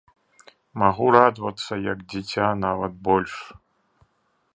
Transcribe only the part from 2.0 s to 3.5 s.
дзіця, нават больш!